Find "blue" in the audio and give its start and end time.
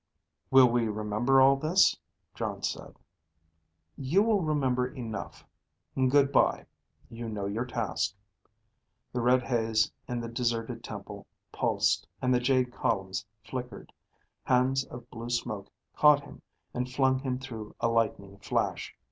15.11-15.29